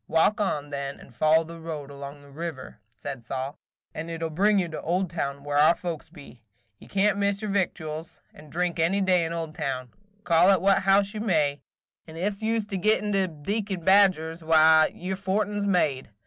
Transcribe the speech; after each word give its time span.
Walk 0.07 0.41
on, 0.41 0.69
then, 0.69 0.99
and 0.99 1.13
follow 1.15 1.43
the 1.43 1.59
road 1.59 1.91
along 1.91 2.23
the 2.23 2.31
river," 2.31 2.79
said 2.97 3.21
Sol, 3.23 3.59
"and 3.93 4.09
it 4.09 4.23
'll 4.23 4.31
bring 4.31 4.57
you 4.57 4.67
to 4.69 4.81
Oldtown, 4.81 5.43
where 5.43 5.59
our 5.59 5.75
folks 5.75 6.09
be. 6.09 6.41
You 6.79 6.87
can't 6.87 7.19
miss 7.19 7.39
your 7.43 7.51
victuals 7.51 8.19
and 8.33 8.51
drink 8.51 8.79
any 8.79 8.99
day 9.01 9.25
in 9.25 9.31
Oldtown, 9.31 9.89
call 10.23 10.49
at 10.49 10.59
what 10.59 10.81
house 10.81 11.13
you 11.13 11.21
may; 11.21 11.61
and 12.07 12.17
ef 12.17 12.41
you 12.41 12.59
's 12.59 12.65
to 12.65 12.77
get 12.77 13.03
into 13.03 13.27
Deacon 13.27 13.81
Badger's, 13.85 14.43
why, 14.43 14.89
your 14.95 15.17
fortin 15.17 15.61
's 15.61 15.67
made. 15.67 16.09